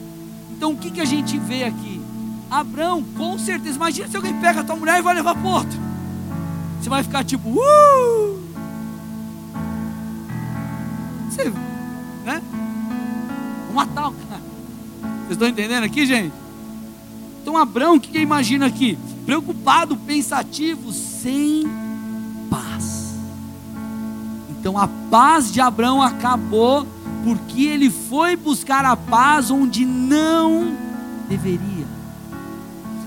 [0.52, 2.02] Então o que, que a gente vê aqui?
[2.50, 5.83] Abraão, com certeza, imagina se alguém pega a tua mulher e vai levar para outro.
[6.84, 8.44] Você vai ficar tipo, uh!
[11.30, 11.50] Você,
[12.26, 12.42] né?
[13.68, 14.42] Vou matar o cara.
[15.02, 16.34] Vocês estão entendendo aqui, gente?
[17.42, 19.00] Então, Abraão, o que, imagina aqui?
[19.26, 21.64] Preocupado, pensativo, sem
[22.50, 23.16] paz.
[24.50, 26.86] Então, a paz de Abraão acabou
[27.24, 30.76] porque ele foi buscar a paz onde não
[31.30, 31.88] deveria.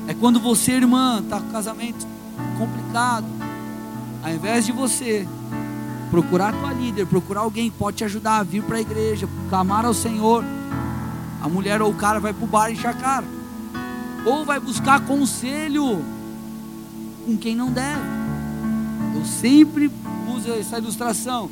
[0.09, 2.07] É quando você, irmã, está com casamento
[2.57, 3.46] complicado.
[4.27, 5.25] Ao invés de você
[6.11, 9.87] procurar tua líder, procurar alguém que pode te ajudar a vir para a igreja, clamar
[9.87, 10.43] ao Senhor,
[11.41, 13.23] a mulher ou o cara vai para o bar encher a.
[14.25, 16.05] Ou vai buscar conselho
[17.25, 18.03] com quem não deve.
[19.15, 19.89] Eu sempre
[20.35, 21.49] uso essa ilustração.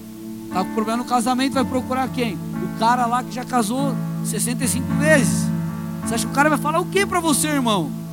[0.49, 2.35] Está com problema no casamento, vai procurar quem?
[2.35, 5.47] O cara lá que já casou 65 vezes.
[6.03, 8.04] Você acha que o cara vai falar o que para você, irmão?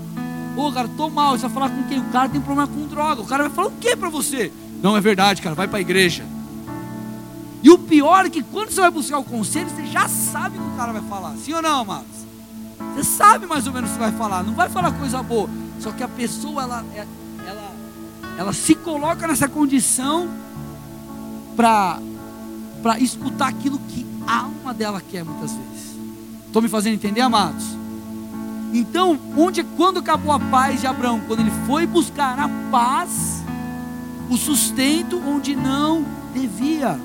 [0.55, 1.37] Ô, cara, tô mal.
[1.37, 1.99] Você vai falar com quem?
[1.99, 3.21] O cara tem problema com droga.
[3.21, 4.51] O cara vai falar o que para você?
[4.81, 5.55] Não é verdade, cara.
[5.55, 6.23] Vai para a igreja.
[7.63, 10.61] E o pior é que quando você vai buscar o conselho, você já sabe o
[10.61, 11.35] que o cara vai falar.
[11.37, 12.07] Sim ou não, amados?
[12.95, 14.43] Você sabe mais ou menos o que vai falar.
[14.43, 15.49] Não vai falar coisa boa.
[15.79, 17.05] Só que a pessoa, ela, é,
[17.47, 17.71] ela,
[18.37, 20.29] ela se coloca nessa condição
[21.55, 21.99] para
[22.81, 25.95] para escutar aquilo que a alma dela quer muitas vezes.
[26.47, 27.63] Estou me fazendo entender, amados?
[28.73, 31.21] Então, onde quando acabou a paz de Abraão?
[31.27, 33.43] Quando ele foi buscar a paz,
[34.29, 36.97] o sustento onde não devia.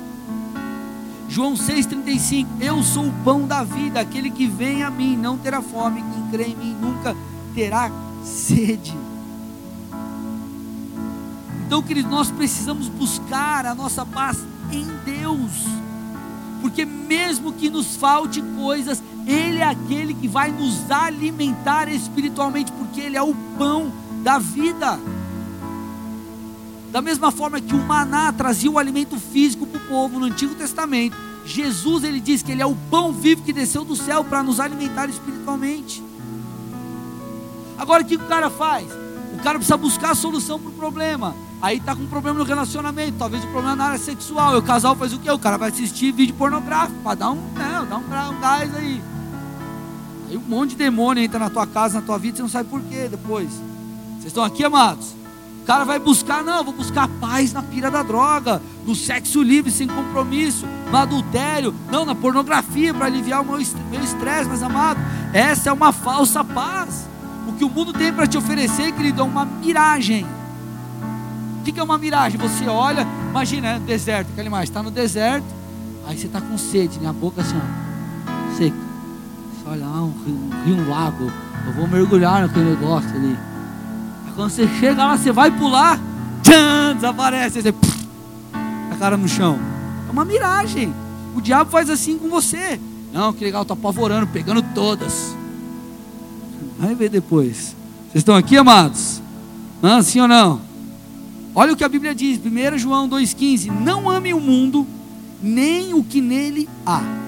[1.29, 5.61] João 6,35: Eu sou o pão da vida, aquele que vem a mim não terá
[5.61, 7.16] fome, quem crê em mim nunca
[7.52, 7.90] terá
[8.22, 8.94] sede.
[11.66, 14.38] Então, queridos, nós precisamos buscar a nossa paz
[14.70, 15.50] em Deus,
[16.61, 19.02] porque mesmo que nos falte coisas,
[19.56, 23.90] ele é aquele que vai nos alimentar espiritualmente, porque Ele é o pão
[24.22, 25.00] da vida.
[26.92, 30.54] Da mesma forma que o maná trazia o alimento físico para o povo no Antigo
[30.54, 34.42] Testamento, Jesus ele diz que Ele é o pão vivo que desceu do céu para
[34.42, 36.02] nos alimentar espiritualmente.
[37.78, 38.86] Agora o que o cara faz?
[39.32, 41.34] O cara precisa buscar a solução para o problema.
[41.62, 44.54] Aí está com um problema no relacionamento, talvez o problema na área sexual.
[44.54, 45.30] E o casal faz o quê?
[45.30, 48.74] O cara vai assistir vídeo pornográfico para dar um, não, né, dar um, um gás
[48.74, 49.15] aí.
[50.28, 52.68] Aí um monte de demônio entra na tua casa, na tua vida, você não sabe
[52.68, 53.48] por quê depois.
[54.14, 55.14] Vocês estão aqui, amados?
[55.62, 59.70] O cara vai buscar, não, vou buscar paz na pira da droga, no sexo livre,
[59.70, 65.00] sem compromisso, no adultério, não, na pornografia, para aliviar o meu estresse, mas amado,
[65.32, 67.06] essa é uma falsa paz.
[67.48, 70.24] O que o mundo tem para te oferecer, querido, é uma miragem.
[71.60, 72.38] O que é uma miragem?
[72.38, 75.46] Você olha, imagina, é deserto, aquele mais, está no deserto,
[76.06, 78.86] aí você está com sede, minha boca assim, ó, seca
[79.66, 80.12] olha lá, um
[80.64, 81.31] rio, um um lago.
[81.66, 83.37] Eu vou mergulhar naquele negócio ali.
[84.26, 85.98] Aí quando você chega lá, você vai pular,
[86.42, 87.61] tchan, desaparece.
[87.61, 88.07] Você, pff,
[88.92, 89.59] a cara no chão.
[90.09, 90.94] É uma miragem.
[91.35, 92.81] O diabo faz assim com você.
[93.12, 95.35] Não, que legal, tô apavorando, pegando todas.
[96.79, 97.74] Vai ver depois.
[98.05, 99.20] Vocês estão aqui, amados?
[100.02, 100.61] Sim ou não?
[101.55, 104.87] Olha o que a Bíblia diz, 1 João 2,15: Não ame o mundo,
[105.42, 107.25] nem o que nele há.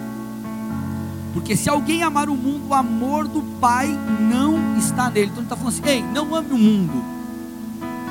[1.32, 3.88] Porque se alguém amar o mundo, o amor do Pai
[4.20, 5.26] não está nele.
[5.26, 7.04] Então ele está falando assim: ei, não ame o mundo.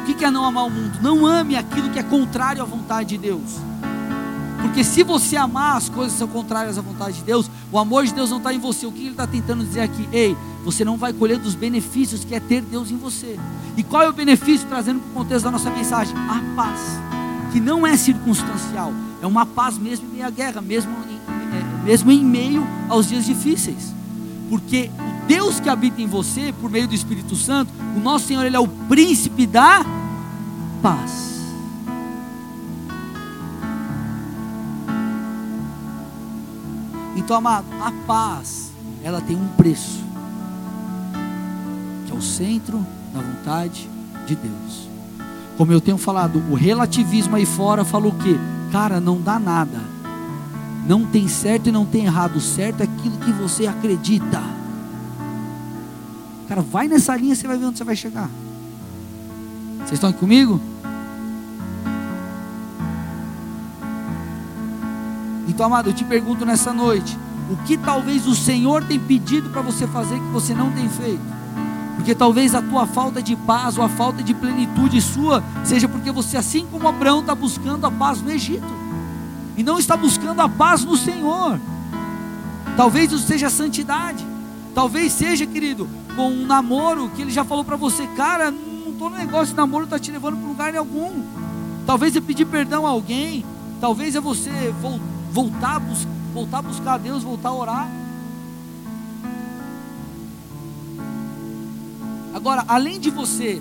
[0.06, 0.99] que é não amar o mundo?
[1.01, 3.60] Não ame aquilo que é contrário à vontade de Deus.
[4.62, 8.06] Porque se você amar as coisas que são contrárias à vontade de Deus, o amor
[8.06, 8.86] de Deus não está em você.
[8.86, 10.08] O que ele está tentando dizer aqui?
[10.12, 13.39] Ei, você não vai colher dos benefícios que é ter Deus em você.
[13.75, 16.15] E qual é o benefício, trazendo para o contexto da nossa mensagem?
[16.17, 16.80] A paz,
[17.51, 21.16] que não é circunstancial, é uma paz mesmo em meio à guerra, mesmo em,
[21.88, 23.93] mesmo em meio aos dias difíceis.
[24.50, 28.45] Porque o Deus que habita em você, por meio do Espírito Santo, o nosso Senhor,
[28.45, 29.86] Ele é o príncipe da
[30.82, 31.28] paz.
[37.15, 38.69] Então, amado, a paz,
[39.02, 40.04] ela tem um preço,
[42.06, 43.89] que é o centro da vontade
[44.26, 44.89] de Deus.
[45.58, 48.38] Como eu tenho falado, o relativismo aí fora falou o quê?
[48.71, 49.97] Cara, não dá nada.
[50.88, 52.39] Não tem certo e não tem errado.
[52.39, 54.41] Certo é aquilo que você acredita.
[56.47, 58.30] Cara, vai nessa linha, você vai ver onde você vai chegar.
[59.80, 60.62] Vocês estão aqui comigo?
[65.45, 67.19] Então, amado, eu te pergunto nessa noite:
[67.52, 71.38] o que talvez o Senhor tem pedido para você fazer que você não tem feito?
[71.97, 76.12] Porque talvez a tua falta de paz ou a falta de plenitude sua seja porque
[76.12, 78.77] você, assim como Abraão, está buscando a paz no Egito
[79.58, 81.60] e não está buscando a paz no Senhor.
[82.78, 84.26] Talvez isso seja santidade.
[84.76, 89.10] Talvez seja, querido, com um namoro que ele já falou para você, cara, não estou
[89.10, 91.24] no negócio de namoro, está te levando para lugar algum.
[91.88, 93.43] Talvez é pedir perdão a alguém.
[93.82, 94.74] Talvez é você
[95.34, 95.82] voltar
[96.34, 97.88] voltar a, buscar a Deus, voltar a orar.
[102.32, 103.60] Agora, além de você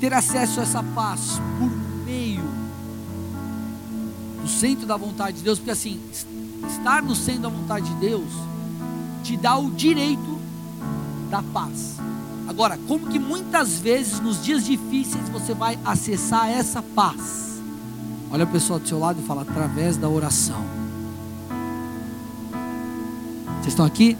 [0.00, 1.85] ter acesso a essa paz por
[4.46, 6.00] do centro da vontade de Deus, porque assim,
[6.70, 8.28] estar no centro da vontade de Deus
[9.24, 10.38] te dá o direito
[11.28, 11.96] da paz.
[12.48, 17.60] Agora, como que muitas vezes nos dias difíceis você vai acessar essa paz?
[18.30, 20.62] Olha a pessoa do seu lado e fala: através da oração.
[23.56, 24.16] Vocês estão aqui?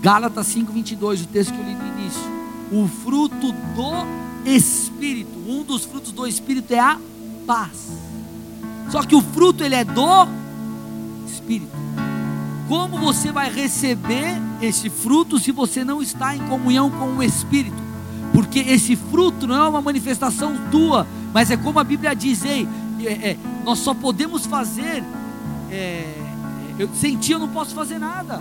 [0.00, 2.22] Gálatas 5:22, o texto que eu li no início.
[2.70, 7.00] O fruto do Espírito, um dos frutos do Espírito é a
[7.44, 8.07] paz.
[8.90, 10.28] Só que o fruto ele é do
[11.26, 11.76] Espírito.
[12.68, 17.88] Como você vai receber esse fruto se você não está em comunhão com o Espírito?
[18.32, 22.68] Porque esse fruto não é uma manifestação tua, mas é como a Bíblia diz: ei,
[23.00, 25.02] é, é, nós só podemos fazer.
[25.70, 26.14] É,
[26.78, 28.40] eu, sem ti eu não posso fazer nada.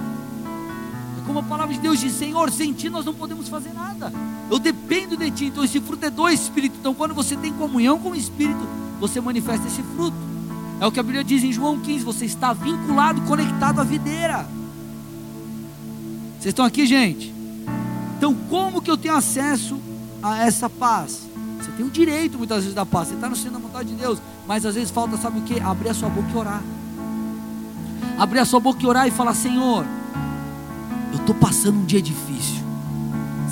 [1.17, 4.11] É como a palavra de Deus diz: Senhor, sem ti nós não podemos fazer nada.
[4.51, 5.45] Eu dependo de ti.
[5.45, 6.75] Então esse fruto é do Espírito.
[6.79, 8.67] Então quando você tem comunhão com o Espírito,
[8.99, 10.36] você manifesta esse fruto.
[10.79, 14.47] É o que a Bíblia diz em João 15: você está vinculado, conectado à videira.
[16.39, 17.33] Vocês estão aqui, gente?
[18.17, 19.79] Então, como que eu tenho acesso
[20.21, 21.27] a essa paz?
[21.59, 23.07] Você tem o direito muitas vezes da paz.
[23.07, 24.19] Você está no centro da vontade de Deus.
[24.47, 25.59] Mas às vezes falta, sabe o que?
[25.59, 26.61] Abrir a sua boca e orar.
[28.17, 29.85] Abrir a sua boca e orar e falar: Senhor,
[31.11, 32.63] eu estou passando um dia difícil.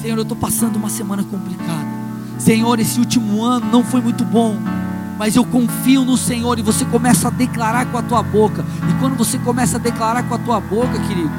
[0.02, 1.96] Senhor, eu estou passando uma semana complicada.
[2.38, 4.56] Senhor, esse último ano não foi muito bom.
[5.18, 8.66] Mas eu confio no Senhor e você começa a declarar com a tua boca.
[8.90, 11.32] E quando você começa a declarar com a tua boca, querido,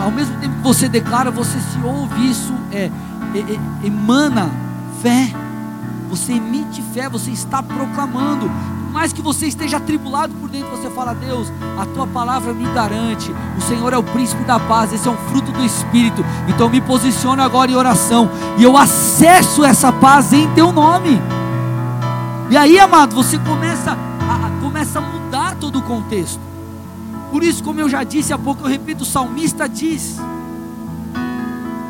[0.00, 2.90] ao mesmo tempo que você declara, você se ouve, isso é,
[3.34, 4.50] é, é emana
[5.02, 5.30] fé.
[6.08, 8.48] Você emite fé, você está proclamando.
[8.48, 12.64] Por mais que você esteja atribulado por dentro, você fala: Deus, a tua palavra me
[12.72, 13.34] garante.
[13.58, 16.24] O Senhor é o príncipe da paz, esse é um fruto do Espírito.
[16.48, 21.20] Então me posiciono agora em oração e eu acesso essa paz em teu nome.
[22.50, 26.40] E aí, amado, você começa a, começa a mudar todo o contexto.
[27.30, 30.18] Por isso, como eu já disse há pouco, eu repito, o salmista diz: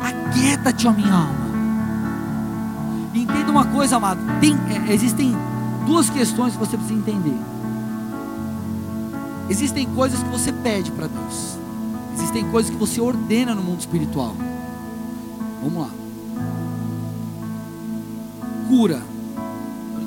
[0.01, 1.45] Aquieta-te, ó minha alma
[3.15, 4.19] Entenda uma coisa, amado.
[4.41, 5.33] Tem, é, existem
[5.85, 7.37] duas questões que você precisa entender.
[9.49, 11.57] Existem coisas que você pede para Deus.
[12.13, 14.35] Existem coisas que você ordena no mundo espiritual.
[15.63, 15.89] Vamos lá.
[18.67, 19.14] Cura.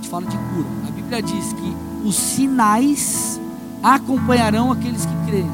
[0.09, 3.38] Gente fala de cura, a Bíblia diz que os sinais
[3.83, 5.51] acompanharão aqueles que creem.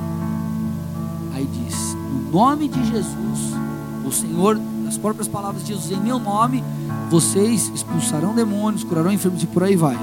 [1.35, 3.53] Aí diz: no nome de Jesus,
[4.05, 6.63] o Senhor, as próprias palavras de Jesus, em meu nome,
[7.11, 9.99] vocês expulsarão demônios, curarão enfermos e por aí vai.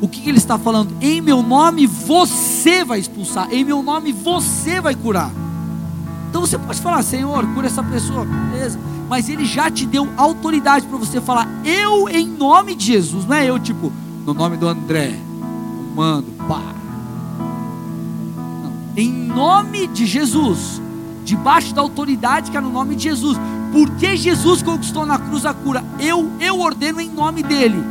[0.00, 0.92] O que, que ele está falando?
[1.00, 5.30] Em meu nome você vai expulsar, em meu nome você vai curar.
[6.28, 8.80] Então você pode falar, Senhor, cura essa pessoa, beleza.
[9.08, 13.36] Mas ele já te deu autoridade para você falar, eu em nome de Jesus, não
[13.36, 13.92] é eu tipo,
[14.24, 15.16] no nome do André,
[15.94, 16.60] mando, pá.
[18.62, 18.72] Não.
[18.96, 20.80] Em nome de Jesus,
[21.24, 23.38] debaixo da autoridade que é no nome de Jesus.
[23.72, 25.84] Porque Jesus conquistou na cruz a cura.
[25.98, 27.82] Eu, eu ordeno em nome dele,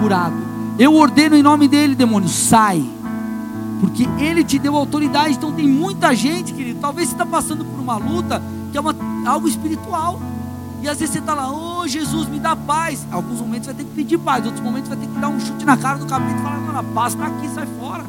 [0.00, 0.36] curado.
[0.78, 2.82] Eu ordeno em nome dele, demônio, sai.
[3.80, 5.34] Porque ele te deu autoridade.
[5.34, 6.78] Então tem muita gente, querido.
[6.80, 8.40] Talvez você está passando por uma luta
[8.70, 8.94] que é uma,
[9.26, 10.20] algo espiritual.
[10.80, 13.06] E às vezes você está lá, ô oh, Jesus, me dá paz.
[13.10, 15.64] Alguns momentos vai ter que pedir paz, outros momentos vai ter que dar um chute
[15.64, 18.04] na cara do capeta e falar, mano, a paz está aqui, sai fora.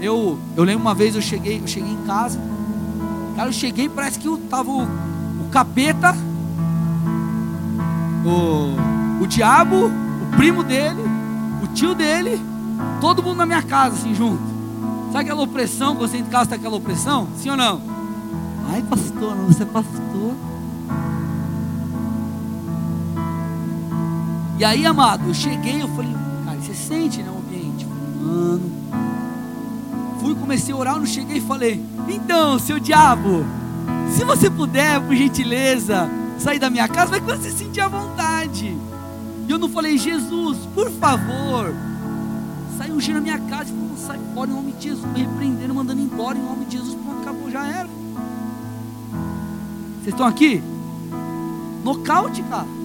[0.00, 2.40] Eu, eu lembro uma vez eu cheguei, eu cheguei em casa,
[3.36, 6.14] cara, eu cheguei, parece que eu tava o, o capeta,
[8.24, 11.02] o, o diabo, o primo dele,
[11.62, 12.40] o tio dele,
[13.00, 14.42] todo mundo na minha casa, assim, junto.
[15.12, 17.28] Sabe aquela opressão, você em casa tem aquela opressão?
[17.36, 17.80] Sim ou não?
[18.70, 20.34] Ai, pastor, você é pastor.
[24.58, 26.12] E aí, amado, eu cheguei, eu falei,
[26.44, 27.86] cara, você sente, né, o ambiente?
[27.86, 28.72] Mano.
[30.20, 33.46] Fui, comecei a orar, eu não cheguei e falei, então, seu diabo,
[34.10, 38.76] se você puder, por gentileza, sair da minha casa, vai quando você sentir a vontade.
[39.46, 41.72] E eu não falei, Jesus, por favor,
[42.76, 45.72] sai um na minha casa e falou, sai fora em nome de Jesus, me repreendendo,
[45.72, 47.88] mandando embora em nome de Jesus, pronto, acabou, já era.
[50.02, 50.60] Vocês estão aqui?
[51.84, 52.77] Nocaute, cara.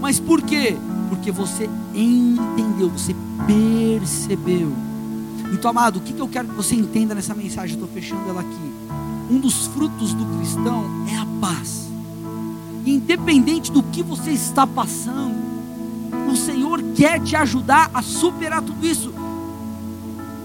[0.00, 0.76] Mas por quê?
[1.08, 3.14] Porque você entendeu, você
[3.46, 4.72] percebeu.
[5.52, 7.74] Então, amado, o que eu quero que você entenda nessa mensagem?
[7.74, 8.72] Estou fechando ela aqui.
[9.30, 11.88] Um dos frutos do cristão é a paz.
[12.86, 15.34] Independente do que você está passando,
[16.30, 19.12] o Senhor quer te ajudar a superar tudo isso.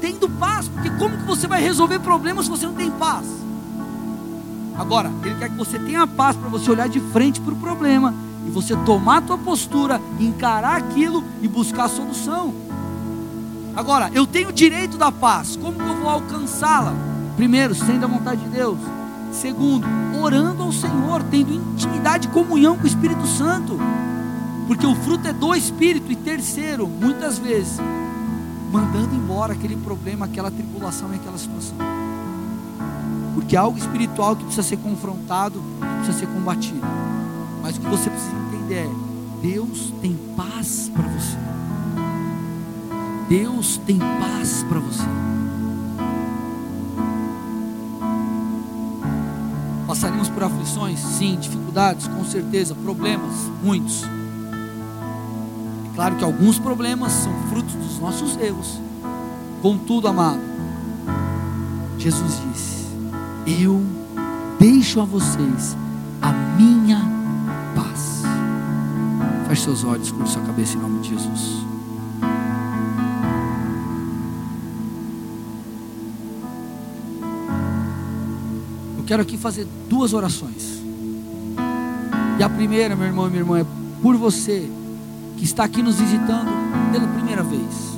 [0.01, 3.25] Tendo paz, porque como que você vai resolver problemas se você não tem paz?
[4.77, 8.24] Agora, Ele quer que você tenha paz para você olhar de frente para o problema
[8.45, 12.53] e você tomar a tua postura, encarar aquilo e buscar a solução.
[13.75, 16.93] Agora, eu tenho o direito da paz, como que eu vou alcançá-la?
[17.35, 18.79] Primeiro, sendo a vontade de Deus.
[19.31, 19.85] Segundo,
[20.21, 23.77] orando ao Senhor, tendo intimidade e comunhão com o Espírito Santo.
[24.67, 26.09] Porque o fruto é do Espírito.
[26.09, 27.77] E terceiro, muitas vezes,
[28.71, 31.77] mandando embora aquele problema, aquela tribulação e aquela situação.
[33.33, 35.61] Porque é algo espiritual que precisa ser confrontado,
[35.97, 36.87] precisa ser combatido.
[37.65, 38.89] Mas o que você precisa entender é:
[39.41, 41.35] Deus tem paz para você.
[43.27, 45.03] Deus tem paz para você.
[49.87, 50.99] Passaríamos por aflições?
[50.99, 51.39] Sim.
[51.41, 52.07] Dificuldades?
[52.07, 52.75] Com certeza.
[52.75, 53.33] Problemas?
[53.63, 54.03] Muitos.
[54.03, 58.79] É claro que alguns problemas são frutos dos nossos erros.
[59.63, 60.41] Contudo, amado,
[61.97, 62.85] Jesus disse:
[63.63, 63.81] Eu
[64.59, 65.75] deixo a vocês
[66.21, 67.14] a minha
[69.47, 71.65] Feche seus olhos, curte sua cabeça em nome de Jesus.
[78.97, 80.81] Eu quero aqui fazer duas orações.
[82.37, 83.65] E a primeira, meu irmão e minha irmã, é
[84.01, 84.69] por você
[85.37, 86.49] que está aqui nos visitando
[86.91, 87.95] pela primeira vez.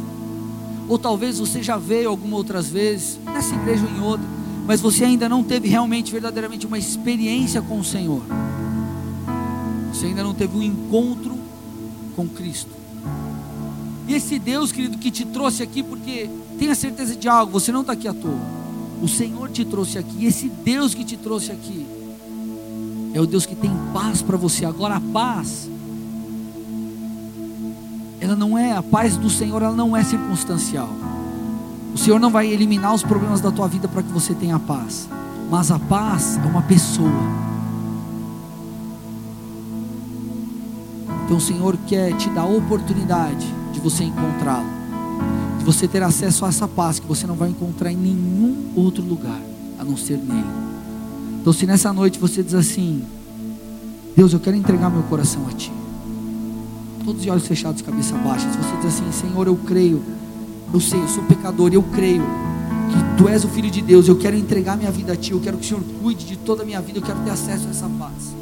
[0.88, 4.28] Ou talvez você já veio algumas outras vezes, nessa igreja ou em outra,
[4.68, 8.22] mas você ainda não teve realmente, verdadeiramente uma experiência com o Senhor.
[9.98, 11.36] Você ainda não teve um encontro
[12.16, 12.70] com Cristo.
[14.08, 16.30] E esse Deus, querido, que te trouxe aqui, porque
[16.60, 18.38] tenha certeza de algo, você não está aqui à toa.
[19.02, 20.24] O Senhor te trouxe aqui.
[20.24, 21.84] Esse Deus que te trouxe aqui
[23.12, 24.66] é o Deus que tem paz para você.
[24.66, 25.68] Agora a paz,
[28.22, 30.90] ela não é a paz do Senhor, ela não é circunstancial.
[31.96, 35.10] O Senhor não vai eliminar os problemas da tua vida para que você tenha paz.
[35.50, 37.47] Mas a paz é uma pessoa.
[41.28, 44.66] Então o Senhor quer te dar a oportunidade de você encontrá-lo,
[45.60, 49.04] de você ter acesso a essa paz que você não vai encontrar em nenhum outro
[49.04, 49.42] lugar
[49.78, 50.48] a não ser nele.
[51.42, 53.04] Então, se nessa noite você diz assim:
[54.16, 55.70] Deus, eu quero entregar meu coração a Ti,
[57.04, 58.50] todos os olhos fechados, cabeça baixa.
[58.50, 60.02] Se você diz assim: Senhor, eu creio,
[60.74, 64.16] eu sei, eu sou pecador, eu creio que Tu és o Filho de Deus, eu
[64.16, 66.66] quero entregar minha vida a Ti, eu quero que o Senhor cuide de toda a
[66.66, 68.37] minha vida, eu quero ter acesso a essa paz.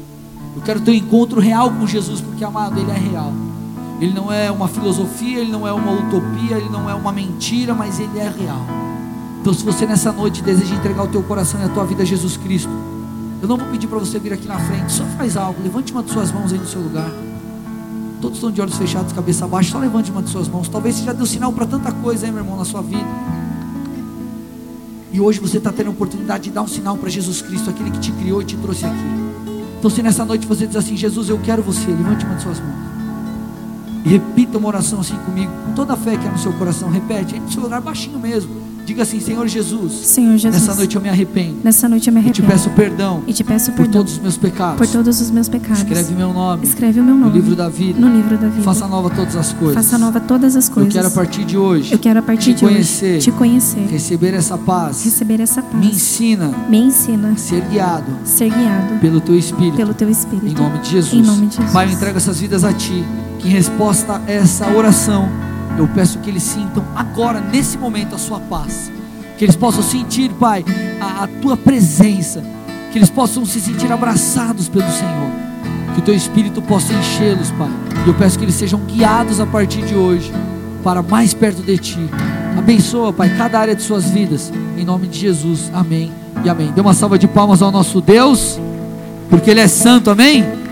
[0.56, 3.32] Eu quero ter um encontro real com Jesus, porque amado, Ele é real.
[4.00, 7.74] Ele não é uma filosofia, Ele não é uma utopia, Ele não é uma mentira,
[7.74, 8.64] mas Ele é real.
[9.40, 12.06] Então, se você nessa noite deseja entregar o teu coração e a tua vida a
[12.06, 12.70] Jesus Cristo,
[13.40, 16.02] eu não vou pedir para você vir aqui na frente, só faz algo, levante uma
[16.02, 17.10] de suas mãos aí no seu lugar.
[18.20, 20.68] Todos estão de olhos fechados, cabeça baixa, só levante uma de suas mãos.
[20.68, 23.04] Talvez você já deu sinal para tanta coisa aí, meu irmão, na sua vida.
[25.12, 27.90] E hoje você está tendo a oportunidade de dar um sinal para Jesus Cristo, aquele
[27.90, 29.25] que te criou e te trouxe aqui.
[29.78, 32.60] Então, se nessa noite você diz assim: Jesus, eu quero você, levante uma de suas
[32.60, 32.86] mãos.
[34.04, 36.88] E repita uma oração assim comigo, com toda a fé que é no seu coração.
[36.90, 38.55] Repete, aí no seu lugar baixinho mesmo.
[38.86, 41.56] Diga assim, Senhor Jesus, Senhor Jesus, nessa noite eu me arrependo.
[41.64, 44.12] nessa noite eu me Eu te arrependo peço perdão e te peço por perdão todos
[44.12, 44.76] os meus pecados.
[44.78, 45.82] por todos os meus pecados.
[45.82, 47.98] Escreve meu nome Escreve o meu no nome livro da vida.
[47.98, 48.62] no livro da vida.
[48.62, 49.74] Faça nova todas as coisas.
[49.74, 50.92] Faça nova todas as Eu coisas.
[50.92, 53.86] quero a partir de hoje Eu quero a partir te de conhecer, hoje te conhecer,
[53.88, 55.04] receber essa paz.
[55.04, 55.74] receber essa paz.
[55.84, 59.76] Me ensina Me ensina a ser guiado ser guiado pelo teu Espírito.
[59.76, 60.46] pelo teu Espírito.
[60.46, 61.12] Em nome de Jesus.
[61.12, 61.72] Em nome de Jesus.
[61.72, 63.04] Pai, eu entrego essas vidas a Ti.
[63.40, 65.28] Que em resposta a essa oração,
[65.78, 68.90] eu peço que eles sintam agora, nesse momento, a Sua paz.
[69.36, 70.64] Que eles possam sentir, Pai,
[71.00, 72.42] a, a Tua presença.
[72.90, 75.30] Que eles possam se sentir abraçados pelo Senhor.
[75.94, 77.70] Que o Teu Espírito possa enchê-los, Pai.
[78.04, 80.32] E eu peço que eles sejam guiados a partir de hoje
[80.82, 82.10] para mais perto de Ti.
[82.56, 84.52] Abençoa, Pai, cada área de suas vidas.
[84.78, 85.70] Em nome de Jesus.
[85.74, 86.12] Amém
[86.44, 86.72] e amém.
[86.74, 88.58] Dê uma salva de palmas ao nosso Deus,
[89.28, 90.10] porque Ele é santo.
[90.10, 90.65] Amém?